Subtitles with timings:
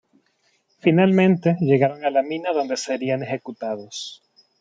[0.79, 4.23] Finalmente llegaron a la mina donde serían ejecutados.